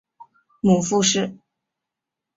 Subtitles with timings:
[0.63, 1.37] 母傅氏。